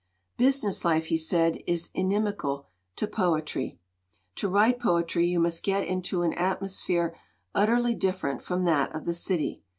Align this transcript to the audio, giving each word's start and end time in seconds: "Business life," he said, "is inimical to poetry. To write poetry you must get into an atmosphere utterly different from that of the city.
"Business 0.35 0.83
life," 0.83 1.05
he 1.05 1.15
said, 1.17 1.59
"is 1.67 1.91
inimical 1.93 2.65
to 2.95 3.05
poetry. 3.05 3.77
To 4.37 4.49
write 4.49 4.79
poetry 4.79 5.27
you 5.27 5.39
must 5.39 5.61
get 5.61 5.85
into 5.87 6.23
an 6.23 6.33
atmosphere 6.33 7.15
utterly 7.53 7.93
different 7.93 8.41
from 8.41 8.63
that 8.63 8.95
of 8.95 9.05
the 9.05 9.13
city. 9.13 9.61